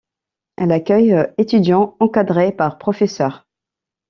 Elle 0.57 0.71
accueille 0.71 1.15
étudiants, 1.37 1.95
encadrés 1.99 2.51
par 2.51 2.79
professeurs. 2.79 3.47